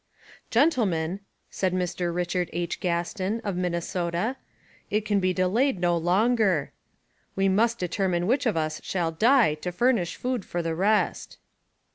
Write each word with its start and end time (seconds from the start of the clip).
"Gentlemen," 0.49 1.19
said 1.51 1.73
Mr, 1.75 2.11
Richard 2.11 2.49
H. 2.53 2.79
Gaston, 2.79 3.39
of 3.43 3.55
Min 3.55 3.73
nesota, 3.73 4.35
"it 4.89 5.05
can 5.05 5.19
be 5.19 5.31
delayed 5.31 5.79
no 5.79 5.95
longer. 5.95 6.71
We 7.35 7.47
must 7.47 7.77
deter 7.77 8.07
mine 8.07 8.25
which 8.25 8.47
of 8.47 8.57
us 8.57 8.81
shall 8.83 9.11
die 9.11 9.53
to 9.61 9.71
furnish 9.71 10.15
food 10.15 10.43
for 10.43 10.63
the 10.63 10.73
rest." 10.73 11.37